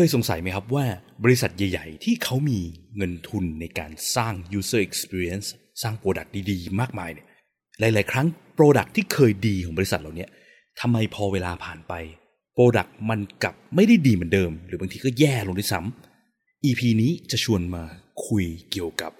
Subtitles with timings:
[0.00, 0.86] เคยสงสัยไหมครับว่า
[1.24, 2.60] บริษัทใหญ่ ๆ ที่เขามี
[2.96, 5.48] เงินทุนในการสร้าง user experience
[5.82, 7.26] สร้าง product ดีๆ มากมายเนี่ย
[7.80, 10.26] หลาย ๆ ครั้ง product ที่เคยดีของบริษัทเหล่านี้
[10.80, 11.92] ทำไมพอเวลาผ่านไป
[12.54, 17.84] product มันกลับไม่ได้ดีเหมือนเดิม หรือบางทีก็แย่ลงด้วยซ้ำ EP นี้จะชวนมา
[18.26, 19.12] คุยเกี่ยวกับ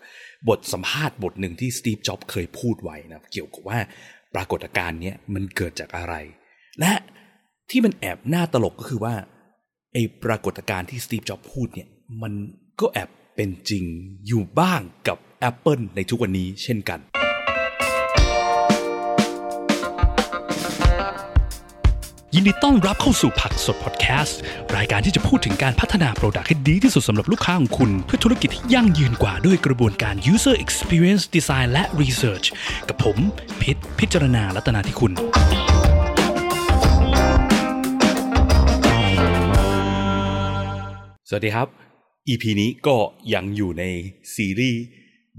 [0.48, 3.78] บทสัมภาษณ์บทหนึ่งที่ Steve Jobs เคยพูดไว้นะเกี่ยวกับว่า
[4.34, 6.14] ปรากฏการณ์นี้มันเกิดจากอะไร
[6.80, 6.92] และ
[7.70, 9.14] ที่มันแอบน่าตลกก็คือว่า
[9.92, 11.88] ไอ้ปรากฏการณ์ที่ Steve Jobs พูดเนี่ย
[12.22, 12.32] มัน
[12.80, 13.84] ก็แอบเป็นจริง
[14.26, 15.18] อยู่บ้างกับ
[15.50, 17.00] Apple ในทุกวันนี้เช่นกัน
[22.34, 24.38] ยินดีต้อนรับเข้าสู่ผักสดพอดแคสต์
[24.76, 32.46] รายการที่จะพูดถึงการพัฒนา product ให้ดีที่สุดสำหรับลูกค้าของคุณ เพื่อธุรกิจที่ยั่งยืนกว่าด้วยกระบวนการ user experience design และ research
[32.88, 33.16] กับผม
[33.60, 35.12] พิษพิจารณาลัตนาที่คุณ
[41.30, 41.68] สวัสดีครับ
[42.28, 42.96] EP นี้ก็
[43.34, 43.84] ยังอยู่ใน
[44.34, 44.82] ซีรีส์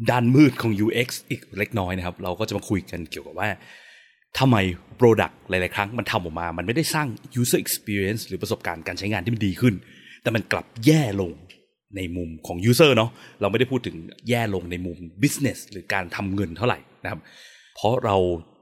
[0.10, 3.50] ด้านมืดของ UX อีกเล็กน้อยนะครับ เราก็จะมาคุยกันเกี่ยวกับว่า
[4.40, 4.56] ทำไม
[5.00, 7.08] Product หลาย ๆ ครั้งมันทำออกมา มันไม่ได้สร้าง
[7.42, 9.74] User Experience หรือประสบการณ์การใช้งานที่มันดีขึ้น
[10.22, 11.32] แต่มันกลับแย่ลง
[11.96, 13.10] ในมุมของ User เนาะ
[13.42, 13.96] เราไม่ได้พูดถึง
[14.30, 17.20] แย่ลงในมุม Business หรือการทำเงินเท่าไหร่นะครับ
[17.76, 18.18] เพราะเรา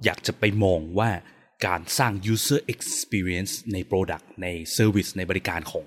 [0.05, 1.09] อยากจะไปมองว่า
[1.67, 4.47] การสร้าง User Experience ใน Product ใน
[4.77, 5.85] Service ในบริการของ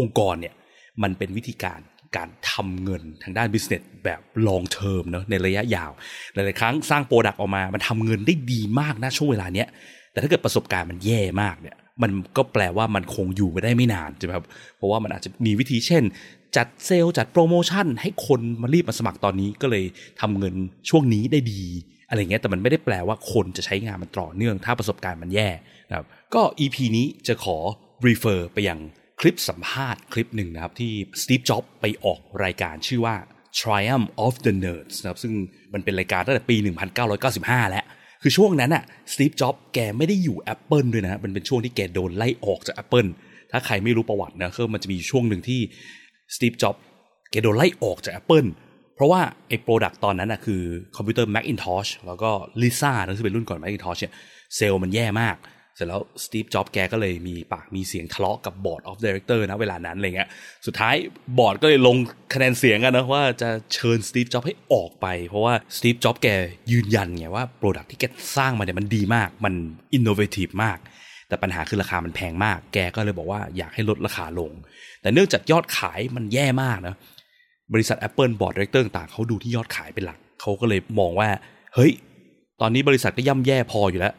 [0.00, 0.54] องค์กรเนี่ย
[1.02, 1.80] มันเป็นวิธีการ
[2.16, 5.90] การทำเงินทางด้าน business แบบ long term เนอะในระยะยาว
[6.34, 9.68] หลาย ๆ ครั้งสร้าง product ออกมา มันทำเงินได้ดีมากนะช่วงเวลาเนี้ย
[10.12, 16.02] แต่ถ้าเกิดประสบการณ์มันแย่มากเนี่ย มันก็แปลว่ามันคงอยู่ไปได้ไม่นานใช่ไหมครับ เพราะว่ามันอาจจะมีวิธีเช่น
[16.56, 19.84] จัดเซลล์จัดโปรโมชั่น ให้คนมารีบมาสมัครตอนนี้ก็เลย
[20.20, 20.54] ทำเงิน
[20.90, 21.62] ช่วงนี้ได้ดี
[22.08, 25.48] อะไรเงี้ย แต่มันไม่ได้แปลว่าคนจะใช้งานมันต่อเนื่อง ถ้าประสบการณ์มันแย่
[25.88, 27.56] นะครับ ก็ EP นี้จะขอ
[28.06, 28.78] refer ไปยัง
[29.20, 33.16] คลิปสัมภาษณ์คลิปหนึ่งนะครับที่สตีฟจ็อบไปออกรายการชื่อว่า
[33.58, 35.32] Triumph of the Nerds นะครับซึ่ง
[35.74, 36.56] มันเป็นรายการตั้งแต่ปี
[37.08, 37.84] 1995 แล้ว
[38.22, 43.08] คือช่วงนั้นอะสตีฟจ็อบแกไม่ได้อยู่ Apple ด้วยนะมันเป็นช่วงที่แกโดนไล่ออกจาก Apple
[43.50, 45.60] ถ้าใครไม่รู้ประวัตินะคือมันจะมีช่วงหนึ่งที่
[46.34, 46.76] Steve Jobs
[47.30, 48.48] แกโดนไล่ออกจาก Apple
[48.94, 50.62] เพราะว่าไอ้ product ตอนนั้นอะคือ
[50.96, 52.30] คอมพิวเตอร์ Macintosh แล้วก็
[52.62, 54.12] Lisa นั่นคือเป็นรุ่นก่อน Macintosh เนี่ย
[54.56, 55.36] เซลล์มันแย่มาก
[55.76, 60.28] เสร็จแล้ว Steve Jobs แกก็เลยมีปากมีเสียงทะเลาะกับ board of director นะเวลานั้นอะไรเงี้ย
[60.66, 60.94] สุดท้าย
[61.38, 61.96] บอร์ดก็เลยลง
[62.34, 66.28] คะแนนเสียงกันนะว่าจะเชิญ Steve Jobs ให้ออกไป เพราะว่า Steve Jobs แก
[66.72, 68.04] ยืนยันไงว่า product ที่แก
[68.36, 69.54] สร้างมาเนี่ยมันดีมาก มัน
[69.94, 70.78] innovative มาก
[71.28, 74.50] แต่ปัญหาคือราคามันแพงมาก แกก็เลยบอกว่าอยากให้ลดราคาลง
[75.02, 76.94] แต่เนื่องจากยอดขายมันแย่มากนะ
[77.72, 81.28] บริษัท Apple board director ต่างเขาดูที่ยอดขายเป็นหลักเขาก็เลยมองว่า
[81.74, 81.92] เฮ้ย
[82.60, 84.14] ตอนนี้บริษัทก็ย่ำแย่พออยู่แล้ว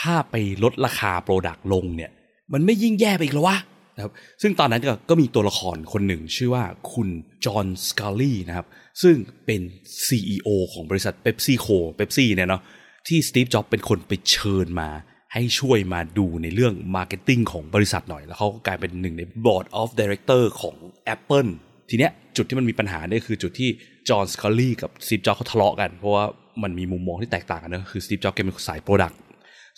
[0.00, 2.10] ถ้าไปลดราคา product ลงเนี่ย
[2.52, 3.58] มันไม่ยิ่งแย่ไปอีกหรอวะ
[3.96, 4.12] นะครับ
[4.42, 7.08] ซึ่งตอนนั้นก็ก็มีตัวละครคนหนึ่งชื่อว่าคุณ
[7.44, 8.66] John Sculley นะครับ
[9.02, 9.60] ซึ่งเป็น
[10.06, 12.62] CEO ของบริษัท PepsiCoเบปซี่เนี่ยเนาะ
[13.08, 14.88] ที่ Steve Jobs เป็นคนไปเชิญมา
[15.32, 20.76] ให้ช่วยมาดูในเรื่อง marketing ของบริษัทหน่อย แล้วเขาก็กลายเป็นหนึ่งใน Board of Director ของ
[21.14, 21.50] Apple
[21.90, 23.70] ทีเนี้ยจุดที่มันมีปัญหาเนี่ยคือจุดที่
[24.08, 26.24] John Sculley กับ Steve Jobs เขาทะเลาะกัน เพราะว่า
[26.62, 29.18] มันมีมุมมองที่แตกต่างกันนะคือ Steve Jobs แกเป็นสาย product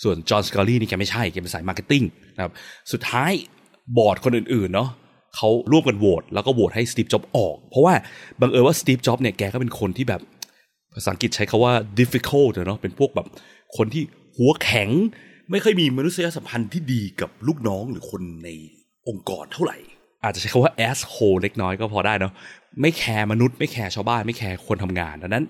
[0.03, 2.05] ส่วน John Sculley นี่แกไม่ใช่แกเป็นสาย marketing
[2.37, 2.53] นะครับ
[2.93, 3.33] สุดท้าย
[3.97, 4.89] บอร์ดคนอื่นๆเนาะ
[5.37, 7.95] เขาร่วมกันโหวตแล้วก็โหวตให้ Steve Jobs ออก เพราะว่า
[8.41, 10.21] บังเอิญว่า Steve Jobs เนี่ยแกก็เป็นคนที่แบบ
[10.95, 13.27] ภาษาอังกฤษใช้คาว่า difficult เนาะเป็นพวกแบบ
[13.77, 14.03] คนที่
[14.37, 14.89] หัวแข็ง
[15.51, 18.49] ไม่ค่อยมีมนุษยสัมพันธ์ที่ดีกับลูกน้องหรือคนใน
[19.09, 19.77] องค์กรเท่าไหร่
[20.25, 22.33] อาจจะใช้คาว่า asshole เล็กน้อยก็พอได้เนาะ
[22.81, 25.45] ไม่ care มนุษย์ไม่ care ชาวบ้านไม่ care คนทำงานดังนั้น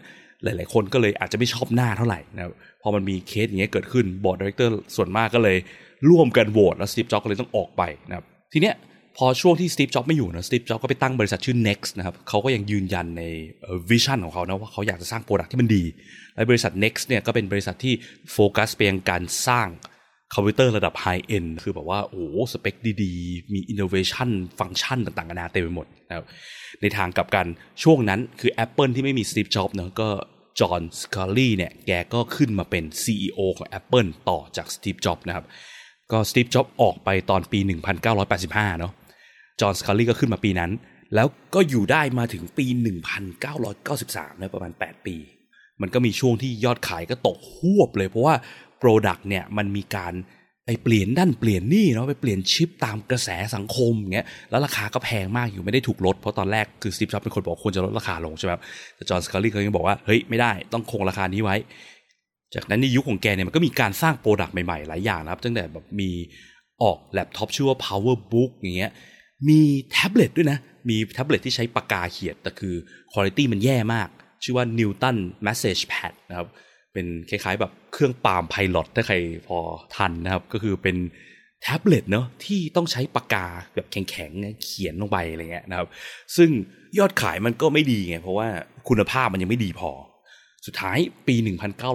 [0.44, 5.56] หลาย ๆ คนก็เลยอาจจะไม่ชอบหน้าเท่าไหร่นะครับพอมันมีเคสอย่างเงี้ยเกิดขึ้น board director ส่วนมากก็เลย
[6.10, 8.74] ร่วมกันโหวตแล้ว Steve Jobs ก็เลยต้องออกไปนะครับทีเนี้ย
[9.16, 13.22] พอช่วงที่ Steve Jobs ไม่อยู่นะ Steve Jobs ก็ไปตั้งบริษัทชื่อ Next นะครับเขาก็ยังยืนยันใน
[13.90, 15.84] vision ของเขานะว่าเขาอยากจะสร้าง product ที่มันดี
[16.34, 17.94] และบริษัท Next เนี่ยก็เป็นบริษัทที่
[18.32, 19.68] โฟกัสไปยังการสร้าง
[20.34, 26.26] คอมพิวเตอร์ระดับ high-end คือแบบว่าโอ้สเปคดีๆ มีอินโนเวชันฟังก์ชันต่างๆนานาเต็มไปหมดนะครับ
[26.80, 27.46] ในทางกลับกัน
[27.82, 30.08] ช่วงนั้นคือ Apple ที่ไม่มี Steve Jobs เนาะก็
[30.60, 35.44] John Sculley เนี่ยแกก็ขึ้นมาเป็น CEO ของ Apple ต่อจาก Steve Jobs นะครับ
[36.12, 37.58] ก็สตีฟจ็อบออกไปตอนปี
[38.20, 38.92] 1985 เนาะ
[39.60, 40.70] จอห์นสกาลีก็ขึ้นมาปีนั้น
[41.14, 42.66] แล้วก็อยู่ได้มาถึงปี
[43.54, 45.16] 1993นะประมาณ 8 ปี
[45.82, 48.34] มันก็มีช่วงที่ยอดขายก็ตกหวบเลยเพราะว่า
[48.82, 50.14] Product เนี่ยมันมีการ
[50.66, 58.52] ไปเปลี่ยนด้านเปลี่ยนนี่เนาะไปเปลี่ยนชิปตามกระแสสังคมอย่างเงี้ยแล้วราคาก็แพงมากอยู่ไม่ได้ถูกลดเพราะตอนแรกคือสตีฟจ็อบเป็นคนบอกควรจะลดราคาลงใช่ไหม
[58.94, 61.56] แต่จอห์นสกาลีเขายังบอกว่าเฮ้ยไม่ได้ต้องคงราคานี้ไว้
[62.54, 66.10] จากนั้นในยุคของแกเนี่ยมันก็มีการสร้าง product ใหม่ๆ หลายอย่างนะครับตั้งแต่แบบมี
[66.82, 68.90] ออกแล็ปท็อปชื่อว่า PowerBook อย่างเงี้ย
[69.48, 69.60] มี
[69.90, 70.58] แท็บเล็ตด้วยนะ
[70.88, 72.74] มีแท็บเล็ตที่ใช้ปากกาเขียนแต่คือ
[73.12, 74.08] คุณภาพมันแย่มาก
[74.42, 75.16] ชื่อว่า Newton
[75.46, 76.48] MessagePad นะครับ
[76.98, 79.16] เป็นคล้ายๆแบบเครื่อง PalmPilot ถ้าใคร
[79.48, 79.58] พอ
[79.96, 80.96] ทันนะครับ ก็คือเป็น
[81.62, 85.88] แท็บเล็ตเนาะที่ต้องใช้ปากกาแบบแข็งๆเขียนลงไปอะไรเงี้ยนะครับ
[86.36, 86.50] ซึ่ง
[86.98, 88.48] ยอดขายมันก็ไม่ดีไง เพราะว่า
[88.88, 89.90] คุณภาพมันยังไม่ดีพอ
[90.66, 91.34] สุดท้ายปี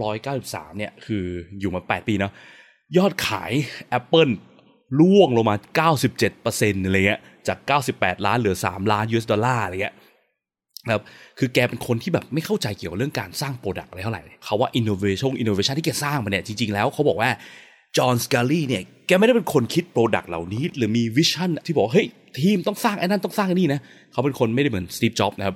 [0.09, 1.25] 1993 เนี่ย คือ
[1.59, 2.31] อยู่มา 8 ปีเนาะ
[2.97, 3.51] ยอดขาย
[3.97, 4.33] Apple
[4.99, 5.55] ร่วงลงมา
[6.21, 7.57] 97%อะไรเงี้ยจาก
[7.93, 9.95] 98 ล้านเหลือ 3 ล้าน US ดอลลาร์อะไรเงี้ย
[10.85, 11.03] นะครับ
[11.39, 17.29] คือแกเป็นคนที่แบบไม่เข้าใจเกี่ยวกับเรื่องการสร้าง product อะไรเท่าไหร่เขาว่า innovation innovation ที่แกสร้างมาเนี่ยจริงๆแล้วเขาบอกว่า
[17.97, 22.07] John Sculley เนี่ยแกไม่ได้เป็นคนคิด product เหล่านี้ หรือมี vision ที่บอกเฮ้ย
[22.39, 23.79] ทีมต้องสร้างไอ้นั่นต้องสร้างไอ้นี่นะ
[24.11, 25.55] เขาเป็นคนไม่ได้เหมือน Steve Jobs นะครับ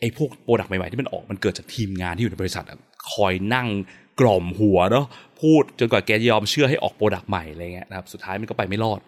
[0.00, 2.64] ไอ้พวก product ใหม่ๆที่มันออกมันเกิดจากทีมงานที่อยู่ในบริษัท
[3.12, 3.68] คอยนั่ง
[4.20, 5.06] กล่อมหัวเนาะ
[5.40, 9.00] พูดจนกว่าแกจะยอมเชื่อให้ออก product ใหม่อะไรเงี้ยนะครับสุดท้ายมันก็ไปไม่รอด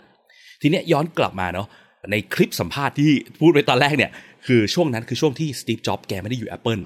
[0.61, 1.67] ทีเนี้ยย้อนกลับมาเนาะ
[2.11, 3.11] ในคลิปสัมภาษณ์ที่
[3.41, 4.11] พูดไว้ตอนแรกเนี่ย
[4.47, 6.83] คือช่วงนั้นคือช่วงที่ Steve Jobs แกไม่ได้อยู่ Apple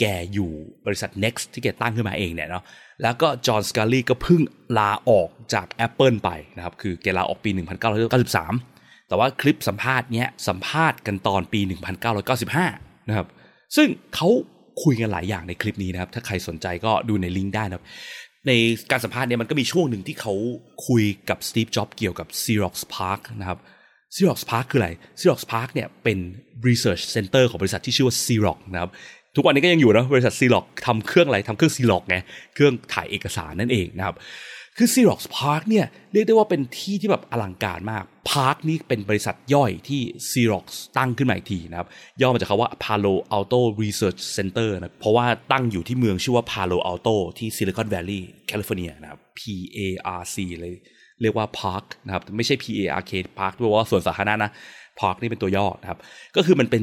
[0.00, 0.50] แกอยู่
[0.86, 2.64] บริษัท Next ที่แกตั้งขึ้นมาเองเนี่ยเนาะ
[3.02, 4.42] แล้วก็ John Sculley ก็เพิ่ง
[4.78, 7.50] ลาออกจาก Apple ไปนะครับ คือแกลาออกปี
[8.28, 11.60] 1993 แต่ว่าคลิปสัมภาษณ์เนี้ยสัมภาษณ์กันตอนปี
[12.14, 13.26] 1995 นะครับ
[13.76, 14.28] ซึ่งเขา
[14.84, 17.84] คุยกันหลายอย่างในคลิปนี้นะครับ ถ้าใครสนใจก็ดูในลิงก์ได้นะครับ
[18.46, 18.52] ใน
[18.90, 20.34] การสัมภาษณ์เนี่ยมันก็มีช่วงหนึ่งที่เขา
[20.88, 23.58] คุยกับสตีฟจ็อบเกี่ยวกับ Xerox Park นะครับ
[24.14, 24.90] Xerox Park คืออะไร
[25.20, 26.18] Xerox Park เนี่ยเป็น
[26.68, 28.90] research center ของบริษัทที่ชื่อว่า Xerox นะครับ
[29.36, 32.16] ทุกวันนี้ก็ยังอยู่นะบริษัท Xerox ทำเครื่องอะไรทำเครื่อง Xerox ไง
[32.54, 34.16] เครื่องถ่ายเอกสารนั่นเองนะครับ
[34.76, 40.00] คือ Xerox Park เนี่ยเรียกได้ว่าเป็นที่ที่แบบอลังการมาก Park นี่เป็นบริษัทย่อยที่
[40.30, 40.64] Xerox
[40.98, 41.88] ตั้งขึ้นมาอีกทีนะครับ
[42.20, 49.40] ย่อมาจากคำว่า Palo Alto Research Center นะเพราะว่าตั้งอยู่ที่เมืองชื่อว่า Palo Alto ที่ Silicon Valley แคลิฟอร์เนียนะครับ P
[49.76, 49.80] A
[50.20, 50.76] R C เลย
[51.22, 54.50] เรียกว่า Park นะครับไม่ใช่ P A R K Park ด้วยว่าส่วนสาธารณะนะ
[55.00, 55.98] Park นี่เป็นตัวย่อนะครับ
[56.36, 56.82] ก็คือมันเป็น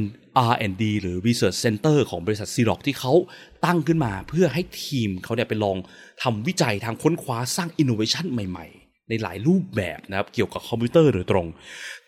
[0.51, 3.13] R&D หรือ Research Center ของบริษัท Xerox ที่เขา
[3.65, 5.77] ตั้งขึ้นมาเพื่อให้ทีมเขาเนี่ยไปลอง
[6.23, 11.47] ทำวิจัยทางค้นคว้าสร้าง Innovation ใหม่ๆ ในหลายรูปแบบนะครับเกี่ยวกับคอมพิวเตอร์โดยตรง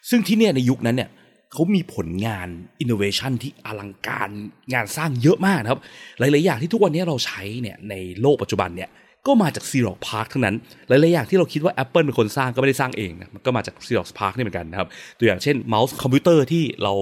[0.09, 1.09] ซึ่งที่เนี่ยในยุคนั้นเนี่ย
[1.53, 2.47] เขามีผลงาน
[2.83, 4.29] Innovation ที่อลังการ
[4.73, 5.81] งานสร้างเยอะมากนะครับ
[6.19, 8.89] หลาย ๆ อย่างที่ทุกวันนี้เราใช้เนี่ยในโลกปัจจุบันเนี่ย
[9.27, 10.55] ก็มาจาก Xerox Park ทั้งนั้น
[10.87, 14.87] หลายๆอย่างที่เราคิดว่า Apple เป็นคนสร้างก็ไม่ได้สร้างเองนะมันก็มาจาก Xerox Park นี่เหมือนกันนะครับ
[15.17, 16.93] ตัวอย่างเช่นเมาส์คอมพิวเตอร์ที่เรา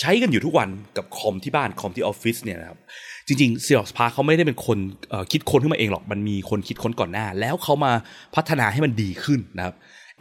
[0.00, 2.78] ใช้กันอยู่ทุกวันกับคอมที่บ้านคอมที่ออฟฟิศเนี่ยนะครับ
[3.26, 4.78] จริงๆ Xerox Park เขาไม่ได้เป็นคน
[5.32, 7.92] คิดค้นขึ้นมาเองหรอกมันมีคนคิดค้นก่อนหน้า แล้วเขามา
[8.34, 9.74] พัฒนาให้มันดีขึ้นนะครับ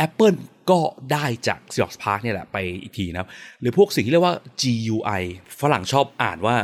[0.06, 0.38] Apple
[0.69, 0.80] ก็
[1.12, 3.30] ได้จาก Xerox Park เนี่ยแหละไปอีกทีนะครับ
[3.62, 5.21] หรือพวกสิ่งที่เรียกว่า GUI
[5.62, 6.56] ฝรั่งชอบอ่านว่า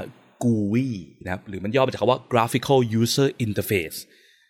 [0.43, 0.87] GUI
[1.23, 3.97] นะครับหรือมันย่อมาจากคำว่า Graphical User Interface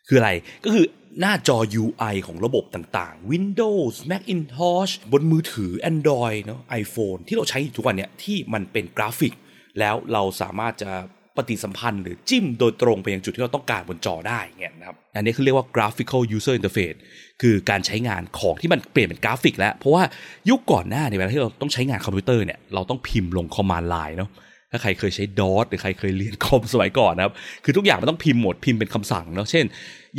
[0.09, 0.31] คืออะไร
[0.65, 0.85] ก็คือ
[1.19, 9.33] หน้าจอ UI ของระบบต่างๆ Windows Macintosh บนมือถือ Android เนาะ iPhone ที่เราใช้ทุกวันเนี่ยที่มันเป็นกราฟิก
[9.79, 10.91] แล้วเราสามารถจะ
[11.35, 16.97] ปฏิสัมพันธ์หรือจิ้มโดยตรงไปยังจุดที่เราต้องการบนจอได้เงี้ยนะครับ อันนี้คือเรียกว่า graphical user interface
[17.41, 20.03] คือการใช้งานของที่มันเปลี่ยนเป็นกราฟิกแล้ว เพราะว่า
[20.50, 24.29] ยุคก่อนหน้าในเวลาที่เราต้องใช้งานคอมพิวเตอร์เนี่ยเราต้องพิมพ์ลง command line เนาะ
[24.71, 27.33] ถ้าใครเคยใช้ DOS หรือใครเคยเรียนคอมสมัยก่อนนะครับ
[27.63, 29.65] คือทุกอย่างมันต้องพิมพ์หมดพิมพ์เป็นคำสั่งเนาะ เช่น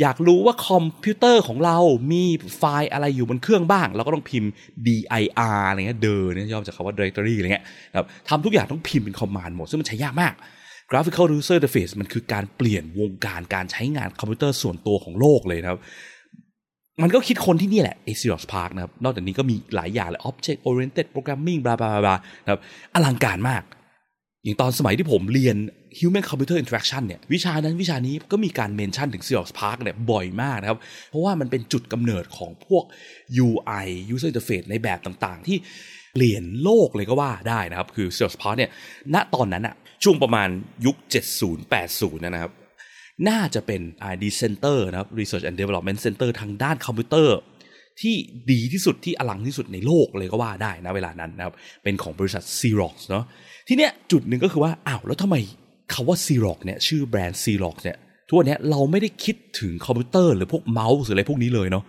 [0.01, 1.77] อยากรู้ว่าคอมพิวเตอร์ของเรา
[2.11, 2.23] มี
[2.57, 4.49] ไฟล์อะไรอยู่บนเครื่องบ้าง เราก็ต้องพิมพ์
[4.85, 5.01] dir
[5.39, 7.65] อะไรเงี้ยเดอเนี่ยย่อมาจากคำว่า directory อะไรเงี้ย
[7.97, 10.33] ครับทำทุกอย่างต้องพิมพ์เป็นคอมมานด์หมด ซึ่งมันใช้ยากมาก
[10.89, 15.79] graphical user interface มันคือการเปลี่ยนวงการการใช้งานคอมพิวเตอร์ส่วนตัวของโลกเลยนะครับ
[17.01, 22.15] มันก็คิดคนที่นี่แหละ a s i o x Park นะครับ นอกจากนี้ก็มีหลายอย่างเลย object oriented programming บลาบลาบลา
[22.51, 22.61] ครับ
[22.93, 23.63] อลังการมาก
[24.43, 25.57] อย่างตอนสมัยที่ผมเรียน
[25.99, 30.79] Human Computer Interaction เนี่ยวิชานั้นวิชานี้ก็มีการเมนชั่นถึง Xerox Park เนี่ยบ่อยมากนะครับ
[31.09, 32.83] เพราะว่ามันเป็นจุดกำเนิดของพวก
[33.45, 35.57] UI User Interface ในแบบต่างๆ ที่
[36.13, 38.69] เปลี่ยนโลกเลยก็ว่าได้นะครับ คือ Xerox Park เนี่ย
[39.13, 40.49] ณตอนนั้นอะช่วงประมาณ
[40.85, 40.95] ยุค
[41.55, 42.51] 70-80 นะครับ
[43.29, 43.81] น่าจะเป็น
[44.11, 47.37] R&D Center นะครับ Research and Development Center ทางด้านคอมพิวเตอร์
[48.01, 48.15] ที่
[48.51, 53.23] ดีที่สุดที่อลังที่สุดในโลกเลยก็ว่าได้นะเวลานั้นนะครับ เป็นของบริษัท Xerox เนาะ
[53.67, 55.35] ทีเนี้ยจุดหนึ่งก็คือว่าอ้าวแล้วทำไม
[55.93, 61.83] คาว่า Xerox เนี่ยชื่อแบรนด์ Xerox เนี่ยทุกวันเนี้ยเราไม่ได้คิดถึงคอมพิวเตอร์หรือพวกเมาส์หรืออะไรพวกนี้เลยเนาะ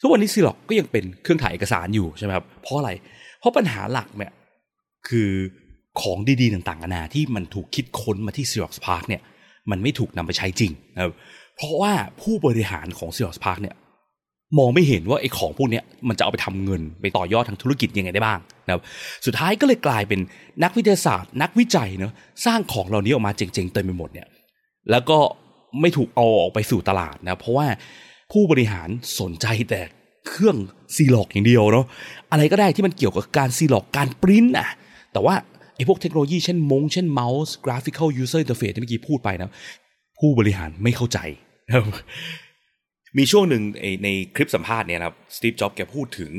[0.00, 2.90] ทุกวันนี้ Xerox ก็ยังเป็นเครื่องถ่ายเอกสารอยู่ใช่ไหมครับเพราะอะไร
[3.38, 4.32] เพราะปัญหาหลักเนี่ย
[5.08, 5.30] คือ
[6.00, 9.22] ของดีๆต่างๆนานาที่มันถูกคิดค้นมาที่ Xerox Park เนี่ย
[9.70, 11.12] มันไม่ถูกนำไปใช้จริงนะครับ
[11.56, 13.76] เพราะว่าผู้บริหารของ Xerox Park เนี่ย
[14.58, 18.82] มองไม่เห็นว่าไอ้ของพวกนี้มันจะเอาไปทำเงิน ไปต่อยอดทางธุรกิจยังไงได้บ้างนะครับ
[19.26, 20.20] สุดท้ายก็เลยกลายเป็น
[20.62, 22.12] นักวิทยาศาสตร์ นักวิจัยเนาะ
[22.46, 24.28] สร้างของเหล่านี้ออกมาเจ๋งๆเต็มไปหมดเนี่ย
[24.90, 25.18] แล้วก็
[25.80, 27.66] ไม่ถูกเอาออกไปสู่ตลาดนะเพราะว่า
[28.32, 28.88] ผู้บริหาร
[29.20, 29.80] สนใจแต่
[30.28, 30.56] เครื่อง
[30.96, 31.86] ซีล็อกอย่างเดียวเนาะ
[32.32, 34.68] อะไรก็ได้ที่มันเกี่ยวกับการซีล็อกการปริ้นอะ
[35.12, 35.34] แต่ว่า
[35.76, 39.50] ไอ้พวกเทคโนโลยีเช่นมงเช่นเมาส์ graphical user interface ที่เมื่อกี้พูดไปนะ
[40.18, 41.18] ผู้บริหารไม่เข้าใจ
[43.18, 43.62] มีช่วงหนึ่ง
[44.04, 46.30] ในคลิปสัมภาษณ์เนี่ยครับ Steve Jobs แกพูดถึง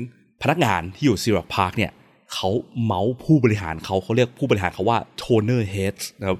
[0.42, 1.92] พนักงานที่อยู่ Xerox PARC เนี่ย
[2.34, 2.50] เขา
[2.84, 6.38] เมาส์ผู้บริหารเขาเขาเรียกผู้บริหารเขาว่า toner head นะครับ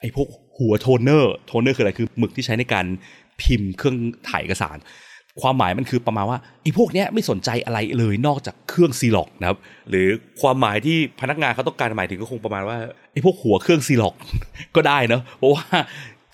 [0.00, 2.86] ไอ้พวกหัว toner toner คืออะไรคือหมึกที่ใช้ในการ
[3.40, 3.96] พิมพ์เครื่อง
[4.28, 4.76] ถ่ายเอกสาร
[5.42, 9.58] ความหมายมันคือประมาณว่าไอ้พวกเนี้ยไม่สนใจอะไรเลยนอกจากเครื่องซีล็อกนะครับ
[9.90, 10.06] หรือ
[10.40, 12.78] ความหมายที่พนักงานเขาต้องการหมายถึงก็คงประมาณว่า
[13.12, 14.14] ไอ้พวกหัวเครื่องซีล็อก
[14.76, 15.66] ก็ได้เนาะเพราะว่า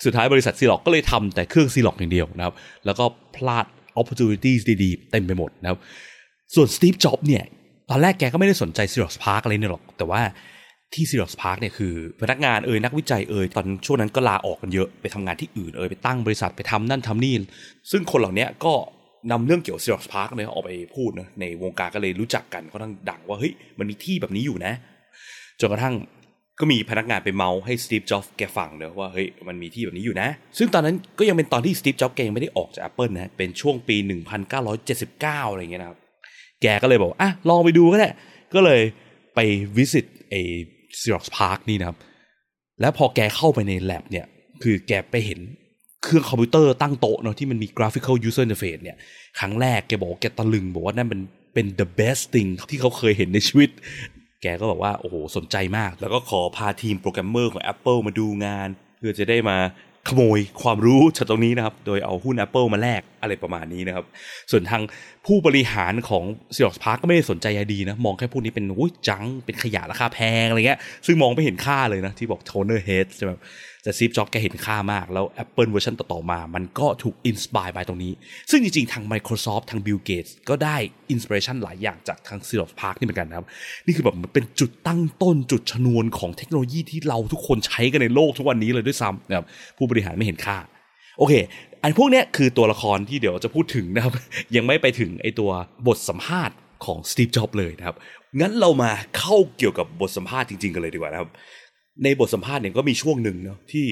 [0.05, 2.53] สุดท้ายบริษัทซีล็อกก็เลยทำแต่เครื่องซีล็อกอย่างเดียวนะครับ
[2.85, 3.05] แล้วก็
[3.35, 3.65] พลาด
[3.99, 4.51] opportunity
[4.83, 5.79] ดีๆ เต็มไปหมดนะครับ
[6.55, 7.43] ส่วน Steve Jobs เนี่ย
[7.89, 10.21] ตอนแรกแกก็ไม่ได้สนใจ Xerox PARC อะไรเนี่ยหรอก แต่ว่า
[10.93, 17.33] ที่ Xerox PARC เนี่ยคือพนักงานเอ่ยนักวิจัยเอ่ยตอนช่วงนั้นก็ลาออกกันเยอะไปทำงานที่อื่นเอยไปตั้งบริษัทไปทำนั่นทำนี่
[17.91, 18.73] ซึ่งคนเหล่านี้ก็
[19.31, 24.73] นำเรื่องเกี่ยวกับ Xerox PARC เนี่ยออกไปพูดนะในวงการก็เลยรู้จักกันก็ทั้งดังว่าเฮ้ยมันมีที่แบบนี้อยู่นะ
[25.59, 25.95] จนกระทั่ง
[26.61, 33.95] ก็มีพนักงานไปเมาท์ให้ Steve Jobs แกฟังเนอะว่าเฮ้ยมันมีที่แบบนี้อยู่นะ ซึ่งตอนนั้นก็ยังเป็นตอนที่ Steve Jobs แกยังไม่ได้ออกจาก Apple นะเป็นช่วงปี
[34.69, 35.97] 1979 อะไรเงี้ยนะครับ
[36.61, 38.09] แกก็เลยบอกอะลองไปดูก็ได้
[38.53, 38.81] ก็เลย
[39.35, 39.39] ไป
[39.77, 40.41] visit ไอ้
[40.99, 41.97] Xerox PARC นี่นะครับ
[42.81, 44.25] แล้วพอแกเข้าไปใน lab เนี่ย
[44.63, 45.39] คือแกไปเห็น
[46.03, 48.97] เครื่องคอมพิวเตอร์ตั้งโต๊ะเนาะที่มันมี graphical user interface เนี่ย
[49.39, 51.21] ครั้งแรกแกบอกแกตะลึงบอกว่านั่นเป็น
[51.53, 53.69] เป็น the best thing ที่เขาเคยเห็นในชีวิต
[54.41, 58.67] แกก็บอกว่าโอ้โหสนใจมาก แล้วก็ขอพาทีมโปรแกรมเมอร์ของ Apple มาดูงาน
[58.97, 59.57] เพื่อจะได้มา
[60.09, 64.05] ขโมยความรู้จากตรงนี้นะครับ โดยเอาหุ้น Apple มาแลกอะไรประมาณนี้นะครับ
[64.51, 64.81] ส่วนทาง
[65.25, 66.23] ผู้บริหารของ
[66.55, 73.31] Xerox PARC ก็ไม่ได้สนใจดีนะ มองแค่พวกนี้เป็นอุ้ย junk เป็นขยะราคาแพงอะไรเงี้ย ซึ่งมองไม่เห็นค่าเลยนะ ที่บอก toner head ใช่ไหม
[73.83, 78.11] แต่ Steve Jobs แกเห็นค่ามาก แล้ว Apple เวอร์ชันต่อ ๆ มา มันก็ถูก inspire ไปตรงนี้
[78.51, 80.77] ซึ่งจริง ๆ ทาง Microsoft ทาง Bill Gates ก็ได้
[81.11, 83.45] inspiration หลายอย่างจากทางซีอ o พาร์ Park นี่เหมือนกันนะครับ
[83.85, 89.45] นี่คือแบบมันเป็นจุดตั้งต้นจุดชนวนของเทคโนโลยีที่เราทุกคนใช้กันในโลกทุกวันนี้เลยด้วยซ้ำนะครับ
[89.77, 90.57] ผู้บริหารไม่เห็นค่า
[91.17, 91.33] โอเค
[91.83, 94.13] อันพวกเนี้ยคือตัวละครที่เดี๋ยวจะพูดถึงนะครับ
[94.55, 95.49] ยังไม่ไปถึงไอ้ตัว
[95.87, 97.95] บทสัมภาษณ์ของ Steve Jobs เลยนะครับ
[98.39, 101.29] งั้นเรามาเข้าเกี่ยวกับบทสัมภาษณ์จริงๆกันเลยดีกว่านะครับ
[102.03, 103.85] ในบทสัมภาษณ์เนี่ยก็มีช่วงหนึ่งเนาะที่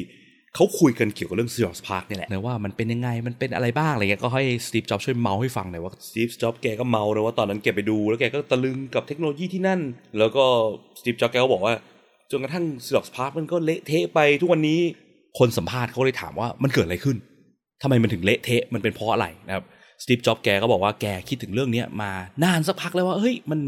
[0.55, 9.79] เขาคุยกันเกี่ยวกับเรื่อง Xerox PARC นี่แหละนะว่ามันเป็นยังไงมันเป็นอะไรบ้างอะไรเงี้ยก็ให้ Steve Jobs ช่วยเมาท์ให้ฟังหน่อยว่า Steve Jobs แกก็เมาท์นะว่าตอนนั้นแกไปดู แล้วแกก็ตะลึงกับเทคโนโลยีที่นั่น
[10.19, 10.43] แล้วก็
[10.99, 11.73] Steve Jobs แกก็บอกว่า
[12.31, 14.79] จนกระทั่ง Xerox PARC มันก็เละเทะไปทุกวันนี้
[15.39, 17.17] คนสัมภาษณ์เขาเลยถามว่ามันเกิดอะไรขึ้น
[17.81, 19.63] ทำไมมันถึงเละเทะมันเป็นเพราะอะไรนะครับ
[20.03, 22.11] Steve Jobs แกก็บอกว่าแกคิดถึงเรื่องนี้มา
[22.43, 23.59] นานสักพักแล้วว่าเฮ้ยมัน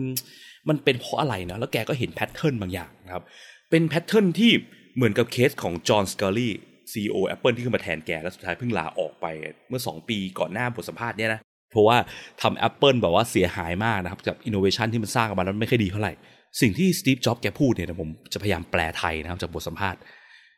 [0.70, 3.24] มันเป็นเพราะอะไรนะแล้วแกก็เห็น pattern บางอย่างนะครับ
[3.72, 4.52] เป็น pattern ที่
[4.96, 6.54] เหมือนกับเคสของจอห์นสกอลลี่
[6.92, 9.26] ซีอ Apple ที่ขึ้นมาแทนแก แล้วสุดท้ายเพิ่งลาออกไป
[9.70, 11.98] เมื่อ 2 ปีก่อนหน้าบทสัมภาษณ์เนี่ยนะ เพราะว่า
[12.42, 16.14] ทำ Apple แบบว่าเสียหายมากนะครับ กับอินโนเวชันที่มันสร้างออกมาแล้วไม่ค่อยดีเท่าไหร่
[16.62, 20.00] สิ่งที่ Steve Jobs แกพูดเนี่ยผมจะพยายามแปลไทยนะครับจากบทสัมภาษณ์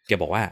[0.08, 0.44] แกบอกว่า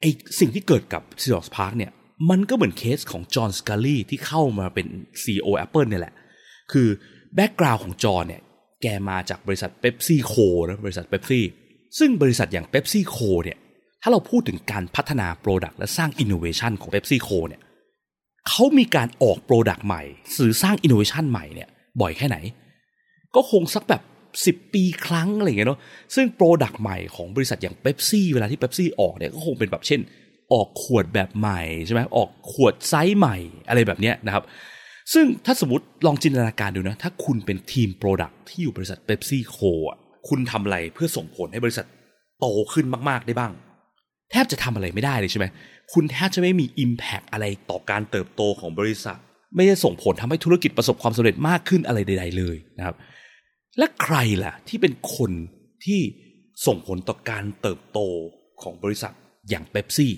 [0.00, 0.04] ไอ
[0.40, 1.92] สิ่งที่เกิดกับ Xerox PARC เนี่ย
[2.30, 4.86] มันก็เหมือนเคสของ John Sculley ที่เข้ามาเป็น
[5.22, 6.14] CEO Apple เนี่ยแหละ
[6.72, 6.88] คือ
[7.34, 8.42] background ของจอห์นเนี่ย
[8.82, 10.34] แกมาจากบริษัท PepsiCo
[10.68, 11.44] นะบริษัทเบปซี่
[11.98, 13.58] ซึ่งบริษัทอย่าง PepsiCo เนี่ย
[14.02, 17.60] ถ้าเราพูดถึงการพัฒนา product และสร้างอินโนเวชันของ PepsiCo เนี่ย
[18.48, 20.02] เขามีการออก product ใหม่
[20.36, 21.68] หรือสร้างอินโนเวชันใหม่เนี่ย
[22.00, 22.36] บ่อยแค่ไหน
[23.34, 24.02] ก็คงสักแบบ
[24.46, 25.80] สิบปีครั้งอะไรเงี้ยเนาะ
[26.14, 30.00] ซึ่ง product ใหม่ของบริษัทอย่างเบปซี่เวลาที่เบปซี่ออกเนี่ยก็คงเป็นแบบเช่น
[30.52, 33.36] ออกขวดแบบใหม่ใช่ไหมออกขวดไซส์ใหม่
[33.68, 34.44] อะไรแบบเนี้ยนะครับ
[35.12, 39.58] ซึ่งถ้าสมมติลองจินตนาการดูนะ ถ้าคุณเป็นทีม product ที่อยู่บริษัท PepsiCo
[39.90, 41.86] อะ คุณทำอะไรเพื่อส่งผลให้บริษัท
[42.40, 43.52] โตขึ้นมาก ๆ ได้บ้าง
[44.30, 45.46] แทบจะทำอะไรไม่ได้เลยใช่ไหม
[45.92, 49.18] คุณแทบจะไม่มี Impact อะไรต่อการเติบโตของบริษัท
[49.56, 52.96] ไม่ได้ส่งผลทำให้ธุรกิจประสบความสำเร็จมากขึ้นอะไรใด ๆ เลยนะครับ
[53.78, 55.32] และใครล่ะที่เป็นคน
[55.84, 56.00] ที่
[56.66, 57.98] ส่งผลต่อการเติบโต
[58.62, 59.12] ของบริษัท
[59.48, 60.12] อย่างเบปซี่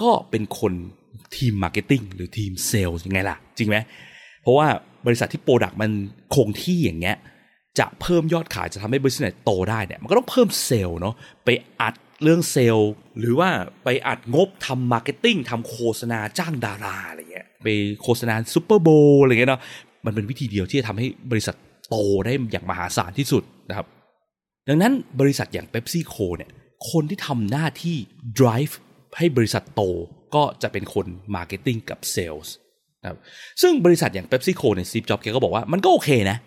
[0.00, 0.72] ก็เป็นคน
[1.36, 3.76] ทีม marketing หรือทีมเซลล์ยังไงล่ะ จริงไหม
[4.42, 4.66] เพราะว่า
[5.06, 5.90] บริษัทที่ product มัน
[6.34, 7.16] คงที่อย่างเงี้ย
[7.80, 11.48] จะเพิ่มยอดขายจะทำให้บริษัทโตได้เนี่ยมันก็ต้องเพิ่มเซลล์เนาะไป
[11.80, 13.50] อัดเรื่องเซลล์ หรือว่า
[13.84, 17.68] ไปอัดงบทำ marketing ทำโฆษณาจ้างดาราอะไรเงี้ยไป
[18.02, 19.62] โฆษณา Super Bowl อะไรเงี้ยเนาะ
[20.06, 21.54] มันเป็นวิธีเดียวที่จะทำให้บริษัท
[21.88, 23.86] โตได้อย่างมหาศาลที่สุดนะครับ
[24.68, 26.50] ดังนั้นบริษัทอย่าง PepsiCo เนี่ย
[26.90, 27.96] คนที่ทำหน้าที่
[28.40, 28.74] drive
[29.16, 29.82] ให้บริษัทโต
[30.34, 32.54] ก็จะเป็นคน marketing กับเซลส์
[33.02, 33.18] นะครับ
[33.62, 36.38] ซึ่งบริษัทอย่างเ p ปซี่โคเนี่ย Steve Jobs แกก็บอกว่ามันก็โอเคนะ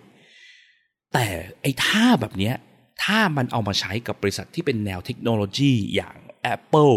[1.13, 1.27] แต่
[1.61, 2.55] ไอ้ท่าแบบเนี้ย
[3.03, 6.17] ถ้ามันเอามาใช้กับบริษัทที่เป็นแนวเทคโนโลยีอย่าง
[6.53, 6.95] Apple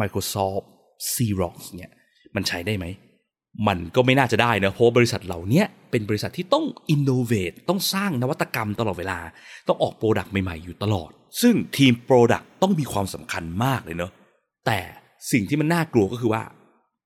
[0.00, 0.64] Microsoft
[1.12, 1.90] Xerox เนี่ย
[2.34, 2.86] มันใช้ได้ไหม
[3.68, 9.18] มันก็ไม่น่าจะได้นะเพราะบริษัทเหล่านี้เป็นบริษัทที่ต้อง innovate ต้องสร้างนวัตกรรมตลอดเวลา
[9.68, 11.10] ต้องออก product ใหม่ ๆ อยู่ตลอด
[11.42, 14.10] ซึ่งทีม product ต้องมีความสำคัญมากเลยเนาะ
[14.66, 14.78] แต่
[15.32, 16.42] สิ่งที่มันน่ากลัวก็คือว่า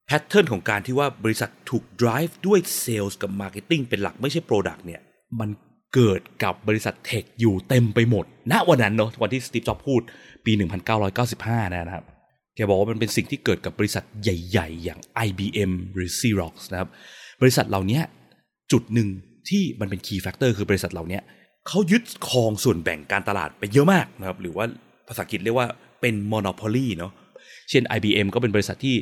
[0.06, 5.00] pattern ของการที่ว่าบริษัทถูก drive ด้วยเซลล์กับ marketing เป็นหลักไม่ใช่ product เนี่ย
[5.40, 5.48] มัน
[5.94, 10.00] เกิดกับบริษัทเทคอยู่เต็มไปหมด ณ วันนั้นเนาะ วันที่สตีฟจ็อบพูด
[10.44, 10.52] ปี
[11.14, 12.04] 1995 นะครับ
[12.56, 16.88] แกบอกว่ามันเป็นสิ่งที่เกิดกับบริษัทใหญ่ ๆ อย่าง IBM หรือ Xerox นะครับ
[17.42, 18.00] บริษัทเหล่านี้
[18.72, 19.08] จุดหนึ่ง
[19.48, 21.18] ที่มันเป็น key factor คือบริษัทเหล่านี้
[21.68, 24.64] เขายึดครองส่วนแบ่งการตลาดไปเยอะมากนะครับ หรือว่า
[25.08, 25.68] ภาษาอังกฤษเรียกว่า
[26.00, 27.12] เป็น monopoly เนาะ
[27.70, 28.96] เช่น IBM ก็เป็นบริษัทที่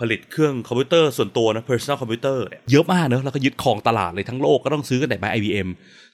[0.00, 5.68] ผลิตเครื่องคอมพิวเตอร์ส่วนตัวนะ personal computer เนี่ยเยอะมากเนอะแล้วก็ยึดครองตลาดเลยทั้งโลกก็ต้องซื้อกันแต่ไป IBM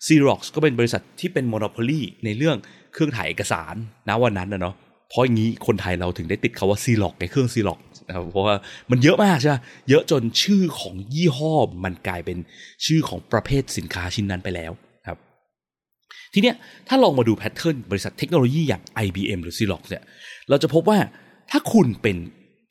[0.06, 2.56] Xerox ก็เป็นบริษัทที่เป็น monopoly ในเรื่อง
[2.92, 3.74] เครื่องถ่ายเอกสาร
[4.08, 4.74] นะวันนั้นนะเนาะ
[5.10, 8.54] เพราะอย่างนี้คนไทยเราถึงได้ติดคาว่า Xerox ในเครื่อง Xerox นะครับเพราะว่า
[8.90, 9.56] มันเยอะมากใช่ไหม
[9.88, 12.38] เยอะจนชื่อของยี่ห้อมันกลายเป็น
[12.86, 14.72] ชื่อของประเภทสินค้าชิ้นนั้นไปแล้ว
[15.06, 15.18] ครับ
[16.34, 16.56] ทีเนี้ย
[16.88, 20.04] ถ้าลองมาดูแพทเทิร์นบริษัทเทคโนโลยีอย่าง IBM หรือ Xerox เนี่ย
[20.48, 20.98] เราจะพบว่า
[21.50, 22.16] ถ้าคุณเป็น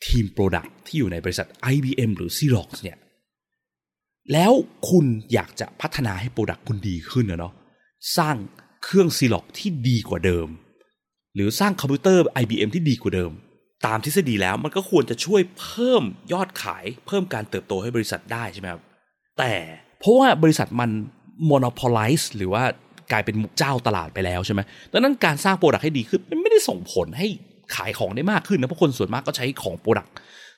[0.06, 2.98] ทีมโปรดักที่อยู่ในบริษัท IBM หรือ Xerox เนี่ย
[4.34, 4.52] แล้ว
[4.90, 7.54] คุณอยากจะพัฒนาให้ product คุณดีขึ้นนะเนาะ
[8.18, 8.36] สร้าง
[8.84, 10.48] เครื่อง Xerox ที่ดีกว่าเดิม
[11.36, 13.32] หรือสร้างคอมพิวเตอร์ IBM ที่ดีกว่าเดิม
[13.86, 18.82] ตามทฤษฎีแล้วมันก็ควรจะช่วยเพิ่มยอดขาย เพิ่มการเติบโตให้บริษัทได้ใช่ไหมครับ
[19.38, 19.54] แต่
[20.00, 20.90] เพราะว่าบริษัทมัน
[21.52, 22.64] monopolize หรือว่า
[23.12, 24.62] กลายเป็นเจ้าตลาดไปแล้วใช่ไหม
[24.92, 27.28] ดังนั้นการสร้าง product ให้ดีขึ้นมันไม่ได้ส่งผลให้
[27.76, 30.08] ขายของได้มากขึ้นนะเพราะคนส่วนมากก็ใช้ของ product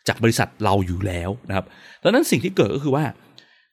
[0.07, 1.65] จากบริษัทเราอยู่แล้วนะครับ
[2.03, 3.05] ดังนั้นสิ่งที่เกิดก็คือว่า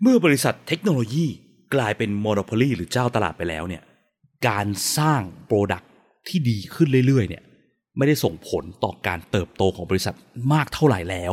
[0.02, 1.26] เมื่อบริษัทเทคโนโลยี
[1.74, 3.82] กลายเป็นโมโนโพลีหรือเจ้าตลาดไปแล้วเนี่ย
[4.48, 4.66] การ
[4.98, 5.82] สร้างโปรดัก
[6.28, 7.42] ที่ดีขึ้นเรื่อยๆเนี่ย
[7.96, 10.14] ไม่ได้ส่งผลต่อการเติบโตของบริษัท
[10.52, 11.32] มากเท่าไหร่แล้ว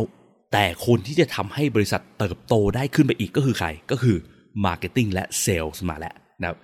[0.53, 4.17] แต่คนที่จะทำให้บริษัทเติบโตได้ขึ้นไปอีกก็คือใคร ก็คือ
[4.65, 6.57] Marketing และ Sales มาแล้วนะครับ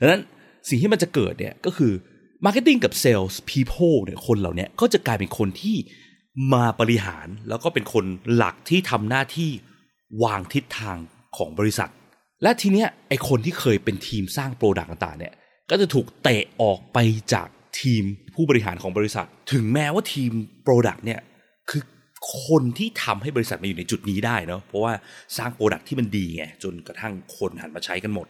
[0.00, 0.20] ดังนั้น
[0.68, 1.92] สิ่งที่มันจะเกิดเนี่ยก็คือ
[2.44, 5.76] Marketing กับ Sales People เนี่ยคนเหล่านี้ก็จะกลายเป็นคนที่
[6.54, 9.50] มาบริหารแล้วก็เป็นคนหลักที่ทำหน้าที่
[10.24, 10.96] วางทิศทาง
[11.36, 11.90] ของบริษัท
[12.42, 15.32] และทีเนี้ยไอคนที่เคยเป็นทีมสร้าง product ต่างๆเนี่ย
[15.70, 16.98] ก็จะถูกเตะออกไป
[17.34, 17.48] จาก
[17.80, 18.02] ทีม
[18.34, 20.32] ผู้บริหารของบริษัท ถึงแม้ว่าทีม
[20.64, 21.20] product เนี่ย
[21.70, 21.82] คือ
[22.46, 24.92] คนที่ทำให้บริษัทมาอยู่ในจุดนี้ได้เนาะเพราะว่า
[25.38, 28.26] สร้าง product ที่มันดีไงจนกระทั่งคนหันมาใช้กันหมด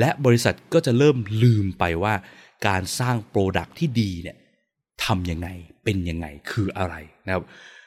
[0.00, 2.14] และบริษัทก็จะเริ่มลืมไปว่า
[2.68, 4.36] การสร้าง product ที่ดีเนี่ย
[5.04, 5.48] ทำยังไง
[5.84, 6.94] เป็นยังไงคืออะไร
[7.26, 7.44] นะครับ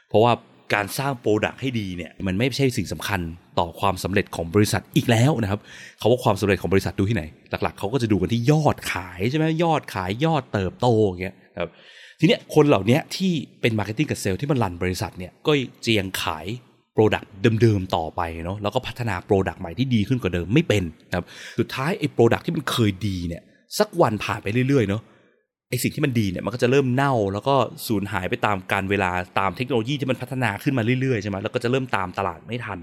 [0.09, 0.31] เพราะว่า
[0.73, 3.19] การสร้าง product ให้ดีเนี่ยมันไม่ใช่สิ่งสำคัญ
[3.59, 5.59] ต่อความสำเร็จของบริษัทอีกแล้วนะครับ
[5.99, 7.23] เขาว่าความสำเร็จของบริษัทดูที่ไหน
[7.63, 11.69] หลักๆเขาก็จะดูกันที่ยอดขายใช่ไหมยอดขายยอดเติบโตอย่างเงี้ยครับ
[12.19, 16.45] ทีเนี้ยคนเหล่านี้ที่เป็น marketing กับเซลล์ที่มัน run บริษัทเนี่ยก็เพียงขาย
[16.93, 21.25] product เดิมๆต่อไปเนาะแล้วก็พัฒนา product ใหม่ที่ดีขึ้นกว่าเดิมไม่เป็นนะครับ
[21.59, 23.43] สุดท้ายไอ้ product ที่มันเคยดีเนี่ย
[23.79, 25.01] สักวันผ่านไปเรื่อยๆเนาะ
[25.69, 27.55] ไอสิ่งที่มันดีเนี่ยมันก็จะเริ่มเน่า แล้วก็
[27.87, 32.79] สูญหายไปตามกาลเวลาตามเทคโนโลยีที่มันพัฒนาขึ้นมาเรื่อยๆใช่ไหมแล้วก็จะเริ่มตามตลาดไม่ทัน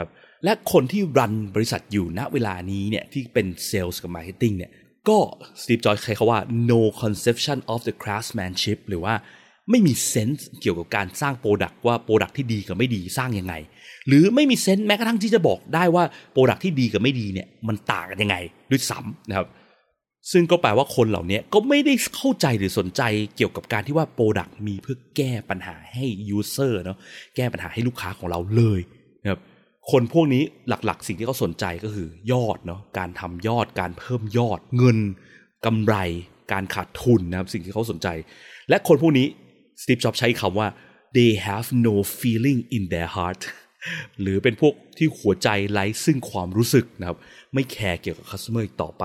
[0.00, 0.10] ครับ
[0.44, 4.70] และคนที่ run บริษัทอยู่ณเวลานี้เนี่ยที่เป็นเซลล์กับ marketing เนี่ย
[5.08, 5.18] ก็
[5.62, 9.14] Steve Jobs ใช้คำว่า no conception of the craftsmanship หรือว่า
[9.70, 13.54] ไม่มี sense เกี่ยวกับการสร้าง product ว่า product ที่ดีกับไม่ดีสร้างยังไง
[14.08, 18.36] หรือไม่มี sense แม้กระทั่งที่จะบอกได้ว่าproduct ที่ดีกับไม่ดีเนี่ยมันต่างกันยังไง
[18.70, 19.46] ด้วยซ้ำนะครับ
[20.32, 23.02] ซึ่งก็แปลว่าคนเหล่านี้ก็ไม่ได้เข้าใจหรือสนใจ
[23.36, 26.98] เกี่ยวกับการที่ว่า product มีเพื่อแก้ปัญหาให้ user เนาะ
[27.36, 28.80] แก้ปัญหาให้ลูกค้าของเราเลย
[29.22, 29.40] นะครับ
[29.90, 34.98] คนพวกนี้หลักๆ สิ่งที่เขาสนใจก็คือยอดเนาะการทำยอดการเพิ่มยอดเงิน
[35.66, 35.94] กำไร
[36.52, 38.08] การขาดทุนนะครับสิ่งที่เขาสนใจ
[38.68, 39.26] และคนพวกนี้
[39.82, 40.68] Steve Jobs ใช้คำว่า
[41.16, 43.40] they have no feeling in their heart
[44.20, 47.18] หรือเป็นพวกที่หัวใจไร้ซึ่งความรู้สึกนะครับ
[47.54, 49.04] ไม่แคร์เกี่ยวกับ customer อีกต่อไ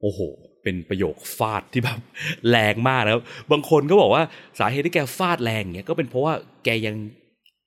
[0.00, 0.20] โอ้โห
[0.62, 1.98] เป็นประโยคฟาดที่แบบ
[2.50, 4.22] แรงมากนะครับ บางคนก็บอกว่า
[4.58, 6.34] สาเหตุที่แกฟาดแรงเนี่ยก็เป็นเพราะว่า
[6.64, 6.96] แกยัง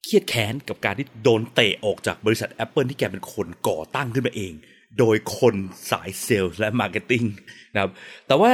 [0.05, 4.53] เคียดแค้นกับการที่โดนเตะออกจากบริษัท Apple ที่แกเป็นคนก่อตั้งขึ้นมาเอง
[4.99, 5.55] โดยคน
[5.91, 7.23] สายเซลล์และ marketing
[7.73, 7.91] นะครับ
[8.27, 8.51] แต่ว่า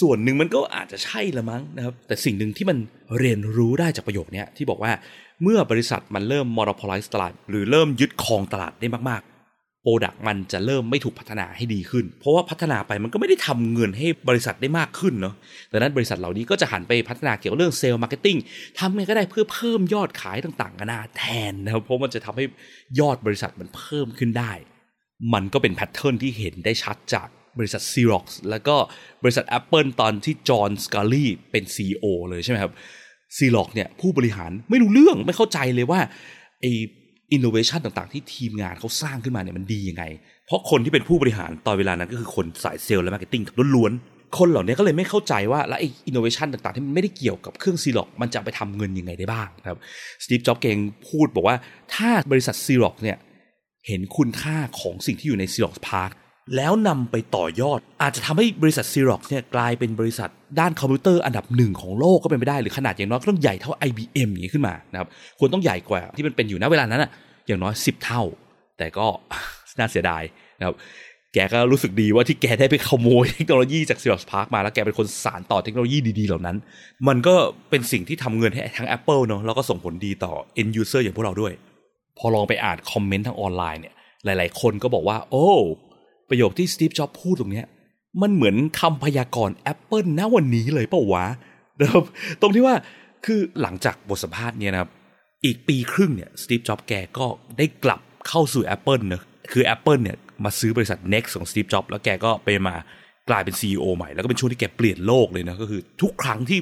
[0.00, 2.78] ส่วนหนึ่งมันก็อาจจะใช่ละมั้งนะครับ แต่สิ่งหนึ่งที่มัน
[3.18, 4.92] เรียนรู้ได้จากประโยคนี้ที่บอกว่า
[5.42, 9.37] เมื่อบริษัทมันเริ่ม monopolize ตลาด หรือเริ่มยึดครองตลาดได้มากๆ
[9.82, 15.34] product มันจะเริ่มไม่ถูกพัฒนาให้ดีขึ้น เพราะว่าพัฒนาไปมันก็ไม่ได้ทำเงินให้บริษัทได้มากขึ้นเนาะ
[15.72, 18.38] ดังนั้นบริษัทเหล่านี้ก็จะหันไปพัฒนาเกี่ยวกับเรื่อง sales marketing
[18.78, 22.44] ทำไงก็ได้เพื่อเพิ่มยอดขายต่างๆกันานาแทนนะครับเพราะมันจะทำให้
[23.00, 24.52] ยอดบริษัทมันเพิ่มขึ้นได้
[25.34, 28.76] มันก็เป็น pattern ที่เห็นได้ชัดจากบริษัท Xerox แล้วก็
[29.22, 32.72] บริษัท Apple ตอนที่จอห์นสกาลีเป็น CEO เลยใช่ไหมครับ
[33.36, 36.00] Xerox เนี่ยผู้บริหารไม่รู้เรื่องไม่เข้าใจเลยว่า
[36.60, 36.72] ไอ้
[37.32, 40.04] อินโนเวชันต่างๆ ที่ทีมงานเขาสร้างขึ้นมาเนี่ยมันดียังไง
[40.46, 43.42] เพราะคนที่เป็นผู้บริหารตอนเวลานั้นก็คือคนสายเซลล์และ marketing
[43.74, 49.78] ล้วนๆ คนเหล่านี้ก็เลยไม่เข้าใจว่าแล้วไอ้อินโนเวชันต่างๆ ที่มันไม่ได้เกี่ยวกับเครื่องซีล็อกมันจะไปทำเงินยังไงได้บ้างครับ
[50.24, 51.56] สตีฟจ็อบแกก็พูดบอกว่า
[51.94, 53.16] ถ้าบริษัทซีล็อกเนี่ย
[53.88, 56.10] เห็นคุณค่าของสิ่งที่อยู่ใน Xerox PARC
[56.56, 60.30] แล้วนำไปต่อยอด อาจจะทำให้บริษัทซีร็อกเนี่ยกลายเป็นบริษัท
[60.60, 65.08] ด้านคอมพิวเตอร์อันดับหนึ่งของโลกก็เป็นไปได้ หรือขนาดอย่างน้อยก็ต้องใหญ่เท่า IBM อย่างนี้ขึ้นมานะครับ
[65.38, 67.10] ควรต้องใหญ่กว่าที่มันเป็นอยู่ณเวลานั้นอะ
[67.46, 68.22] อย่างน้อย 10 เท่า
[68.78, 69.06] แต่ก็
[69.78, 70.22] น่าเสียดาย
[70.58, 70.76] นะครับ
[71.34, 76.56] แกก็รู้สึกดีว่าที่แกได้ไปขโมยเทคโนโลยีจาก Xerox PARC มาแล้วแกเป็นคนสานต่อเทคโนโลยีดีๆเหล่านั้น
[77.08, 77.34] มันก็
[77.70, 81.52] เป็นสิ่งที่ทำเงินให้ทั้ง Apple เนาะแล้วก็ส่งผลดีต่อ end user อย่างพวกเราด้วย
[82.18, 85.46] พอลองไปอ่านคอมเมนต์ทางออนไลน์เนี่ยหลาย ๆ คนก็บอกว่า โอ้
[86.28, 87.66] ประโยคที่สตีฟจ็อบพูดตรงเนี้ย
[88.22, 91.26] มันเหมือนคำพยากรณ์ Apple ณวันนี้เลยเปล่าวะ
[91.80, 92.04] นะครับ
[92.40, 92.74] ตรงที่ว่า
[93.26, 94.90] คือหลังจากบทสัมภาษณ์เนี่ยนะครับ
[95.44, 97.26] อีกปีครึ่งเนี่ยสตีฟจ็อบแกก็
[97.58, 102.74] ได้กลับเข้าสู่ Apple เนะคือ Apple เนี่ยมาซื้อบริษัท Next ของสตีฟจ็อบแล้วแกก็ไปมา
[103.28, 106.58] กลายเป็น CEO ใหม่ แล้วก็เป็นช่วงที่แกเปลี่ยนโลกเลยนะก็คือทุกครั้งที่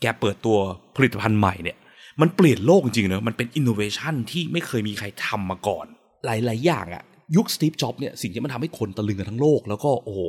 [0.00, 0.56] แกเปิดตัว
[0.96, 1.76] ผลิตภัณฑ์ใหม่เนี่ย
[2.20, 5.86] มันเปลี่ยนโลกจริงๆนะมันเป็นอินโนเวชันที่ไม่เคยมีใครทำมาก่อน
[6.24, 7.04] หลายๆ อย่างอะ
[7.36, 10.20] ยุคสตีฟจ็อบเนี่ยสิ่งที่มันทำให้คนตะลึงกันทั้งโลก แล้วก็โอ้โห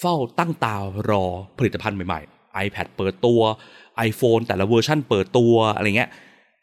[0.00, 0.76] เฝ้าตั้งตา
[1.10, 1.24] รอ
[1.58, 3.40] ผลิตภัณฑ์ใหม่ๆ iPad เปิดตัว
[4.08, 6.10] iPhone แต่ละเวอร์ชันเปิดตัวอะไรเงี้ย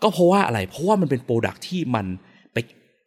[0.03, 2.05] ก็เพราะว่าอะไร เพราะว่ามันเป็น product ที่มัน
[2.53, 2.57] ไป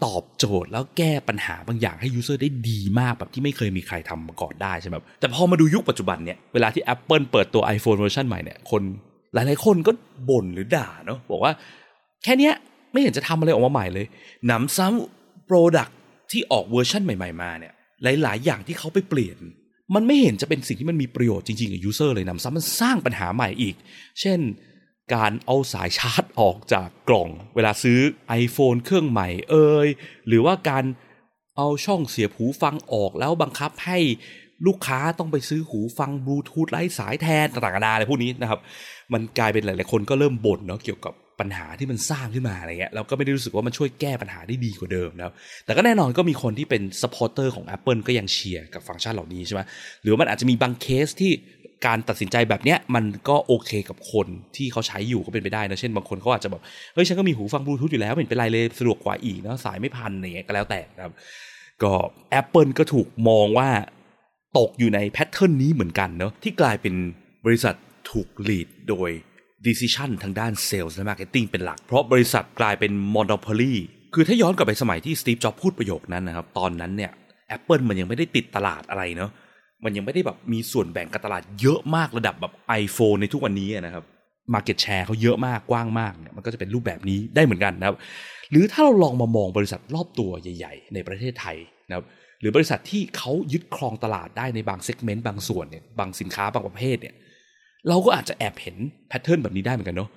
[0.04, 8.82] ตอบโจทย์แล้วแก้ปัญหาบางอย่างให้ user ได้ดีมากแบบที่ไม่เคยมีใครทำมาก่อนได้ใช่ไหมแต่พอมาดูยุคปัจจุบันเนี่ยเวลาที่ Apple เปิดตัว iPhone เวอร์ชันใหม่เนี่ยคน
[9.34, 9.92] หลาย ๆ คนก็
[10.30, 11.52] บ่นหรือด่าเนาะบอกว่า
[12.24, 12.54] แค่เนี้ย
[12.92, 14.06] ไม่เห็นจะทำอะไรออกมาใหม่เลย
[14.46, 15.88] หนำซ้ำ product
[16.30, 19.38] ที่ออกเวอร์ชันใหม่ ๆ มาเนี่ย หลาย ๆ อย่างที่เขาไปเปลี่ยน
[19.94, 23.74] มันไม่เห็นจะเป็นสิ่งที่มันมีประโยชน์จริง ๆ กับ user เลยหนำซ้ำมันสร้างปัญหาใหม่อีก
[24.20, 24.40] เช่น
[25.14, 28.00] การเอาสายชาร์จออกจากกล่อง เวลาซื้อ
[28.42, 29.88] iPhone เครื่องใหม่เอย
[30.26, 30.84] หรือว่าการ
[31.56, 33.98] เอาช่องเสียบหูฟังออกแล้วบังคับให้
[34.66, 38.60] ลูกค้าต้องไปซื้อหูฟังบลูทูธไร้สายแทนต่างๆอะไรพวกนี้นะครับ
[39.12, 49.60] มันกลายเป็นหลาย ๆ คนก็เริ่มบ่นเนาะเกี่ยวกับ ปัญหาที่มันสร้างขึ้นมาอะไรเงี้ยเราก็ไม่ได้รู้สึกว่ามันช่วยแก้ปัญหาได้ดีกว่าเดิมนะครับแต่ก็แน่นอนก็มีคนที่เป็น supporter ของ Apple ก็ยังเชียร์กับฟังก์ชันเหล่านี้ใช่ไหม
[50.02, 51.32] หรือมันอาจจะมีบางเคสที่
[51.86, 56.62] การตัดสินใจแบบเนี้ยมันก็โอเคกับคนที่เขาใช้อยู่ก็เป็นไปได้นะ เช่นบางคนเขาอาจจะแบบ
[56.94, 61.12] เฮ้ยฉันก็มีหูฟังบลูทูธอยู่แล้วไม่เป็นไรเลยสะดวกกว่าอีกนะสายไม่พันอะไรเงี้ยก็แล้วแต่นะครับ
[61.82, 61.92] ก็
[62.40, 63.68] Apple ก็ถูกมองว่า
[64.58, 66.94] ตกอยู่ในแพทเทิร์นนี้เหมือนกันเนาะที่กลายเป็น
[67.46, 67.74] บริษัท
[68.10, 69.10] ถูกลีดโดย
[69.66, 73.74] decision ทางด้าน sales และ marketing เป็นหลัก เพราะบริษัทกลายเป็น monopoly
[74.14, 77.10] คือถ้าย้อนกลับไปสมัยที่สตีฟจ็อบพูดประโยคนั้นนะครับ ตอนนั้นเนี่ย
[77.56, 79.30] Apple มันยังไม่ได้ติดตลาดอะไรเนาะ
[79.84, 84.04] มันยังไม่ได้แบบมีส่วนแบ่งการตลาดเยอะมากระดับแบบ iPhone ในทุกวันนี้นะครับ
[84.54, 87.96] market share เขาเยอะมากกว้างมากเนี่ยมันก็จะเป็นรูปแบบนี้ได้เหมือนกันนะครับ
[88.50, 91.56] หรือถ้าเราลองมามองบริษัทรอบตัวใหญ่ ๆ ในประเทศไทย
[91.88, 92.04] นะครับ
[92.40, 97.14] หรือบริษัทที่เขายึดครองตลาดได้ในบางเซกเมนต์บางส่วนเนี่ยบางสินค้าบางประเภทเนี่ย
[97.88, 98.76] เราก็อาจจะแอบเห็น
[99.08, 100.10] แพทเทิร์นแบบนี้ได้เหมือนกันเนาะ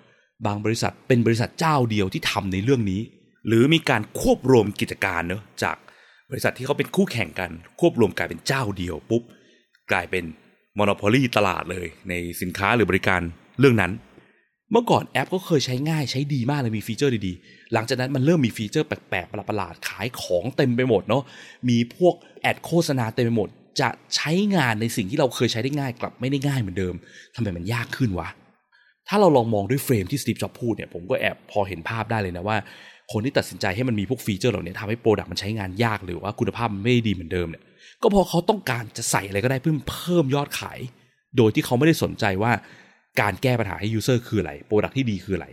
[0.46, 3.02] บางบริษัทเป็นบริษัทเจ้าเดียวที่ทำในเรื่องนี้
[3.48, 5.78] หรือมีการควบรวมกิจการเนาะจาก
[6.30, 9.24] บริษัทที่เขาเป็นคู่แข่งกัน ควบรวมกลายเป็นเจ้าเดียวปุ๊บ
[9.92, 10.24] กลายเป็น
[10.78, 13.22] monopoly ตลาดเลยในสินค้าหรือบริการ
[13.60, 13.92] เรื่องนั้น
[14.72, 21.24] เมื่อก่อนแอปก็เคยใช้ง่ายใช้ดีมากเลยมี feature ดีๆ หลังจากนั้นมันเริ่มมี feature แปลกๆประหลาดๆขายของเต็มไปหมดเนาะ
[21.70, 26.96] มีพวก ad โฆษณาเต็มไปหมด จะใช้งานในสิ่งที่เราเคยใช้ได้ง่ายกลับไม่ได้ง่ายเหมือนเดิม
[27.36, 28.30] ทำไมมันยากขึ้นวะ
[29.08, 32.58] ถ้าเราลองมองด้วย frame ที่สตีฟจ็อบพูดเนี่ยผมก็แอบพอเห็นภาพได้เลยนะว่า
[33.12, 37.64] คนที่ตัดสินใจให้มันมีพวก feature เหล่านี้ทำให้ product มันใช้งานยากหรือว่าคุณภาพมันไม่ดีเหมือนเดิมเนี่ย
[38.02, 40.80] ก็พอเขาต้องการจะใส่อะไรก็ได้เพื่อเพิ่มยอดขาย
[41.38, 42.52] โดยที่เขาไม่ได้สนใจว่า
[43.22, 45.48] การแก้ปัญหาให้ user คืออะไร product ที่ดีคืออะไร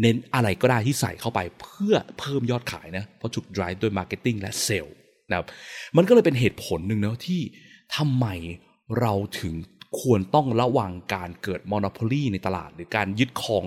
[0.00, 4.92] เน้นอะไรก็ได้ที่ใส่เข้าไปเพื่อเพิ่มยอดขายนะเพราะถูก drive ด้วย marketing และ sale
[5.30, 5.46] นะครับ
[5.96, 7.40] มันก็เลยเป็นเหตุผลหนึ่งนะที่
[7.96, 8.26] ทำไม
[9.00, 9.54] เราถึง
[10.00, 13.64] ควรต้องระวังการเกิดมอน o p o l y ในตลาด หรือการยึดครอง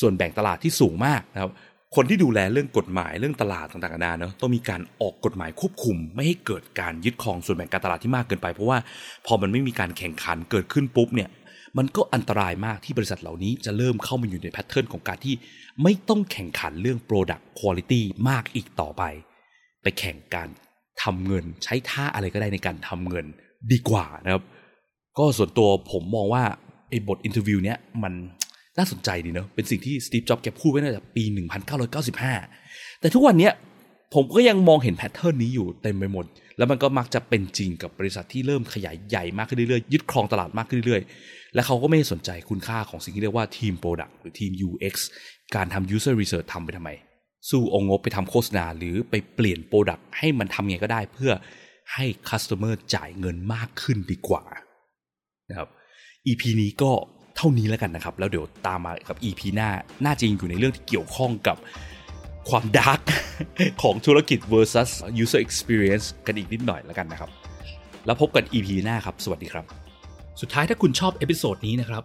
[0.00, 1.50] ส่วนแบ่งตลาดที่สูงมากนะครับ
[1.96, 8.78] คนที่ดูแลเรื่องกฎหมายเรื่องตลาดต่างๆนานาเนาะต้องมีการออกกฎหมายควบคุม ไม่ให้เกิดการยึดครองส่วนแบ่งการตลาดที่มากเกินไป เพราะว่า
[9.26, 11.30] พอมันไม่มีการแข่งขันเกิดขึ้นปุ๊บเนี่ย
[11.78, 15.34] มันก็อันตรายมากที่บริษัทเหล่านี้จะเริ่มเข้ามาอยู่ในแพทเทิร์นของการที่
[15.82, 19.02] ไม่ต้องแข่งขันเรื่อง Product Quality มากอีกต่อไป
[19.82, 20.48] ไปแข่งการ
[21.02, 23.26] ทำเงิน ใช้ท่าอะไรก็ได้ในการทำเงิน
[23.72, 24.42] ดีกว่านะครับ
[25.18, 26.44] ก็ส่วนตัวผมมองว่า
[26.90, 28.12] ไอ้บท interview เนี้ยมัน
[28.78, 31.24] น่าสนใจดีเนาะเป็นสิ่งที่สตีฟจ็อบแกพูดไว้ตั้งแต่ปี
[32.12, 33.52] 1995 แต่ทุกวันเนี้ย
[34.14, 36.26] ผมก็ยังมองเห็น pattern นี้อยู่เต็มไปหมด
[36.58, 44.94] แล้วมันก็มักจะเป็นจริงกับบริษัทที่เริ่มขยายใหญ่มากขึ้นเรื่อยๆ ยึดครองตลาดมากขึ้นเรื่อยๆ และเขาก็ไม่สนใจคุณค่าของสิ่งที่เรียกว่าทีม product หรือทีม UX
[45.54, 46.90] การทำ user research ทำไปทำไม
[47.50, 51.32] สู้เอางบไปทำโฆษณาหรือไปเปลี่ยน product ให้มันทำไงก็ได้เพื่อ
[51.94, 54.44] ให้ customer จ่ายเงินมากขึ้นดีกว่า
[55.50, 55.68] นะครับ
[56.26, 56.90] EP นี้ก็
[57.36, 59.70] เท่านี้แล้วกันนะครับ แล้วเดี๋ยวตามมากับ EP หน้า
[60.04, 61.56] น่าจะยังอยู่ในเรื่องที่เกี่ยวข้องกับ
[62.48, 63.00] ความ dark
[63.82, 64.90] ของธุรกิจ versus
[65.22, 67.30] user experience กันอีกนิดหน่อยแล้วกันนะครับ
[68.06, 69.64] แล้วพบกัน EP หน้าครับ สวัสดีครับ
[70.40, 72.04] สุดท้ายถ้าคุณชอบ episode นี้นะครับ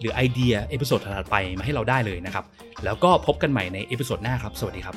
[0.00, 2.44] หรือไอเดีย episode ถัดไปมาให้เราได้เลยนะครับ
[2.84, 4.96] แล้วก็พบกันใหม่ใน episode หน้าครับ สวัสดีครับ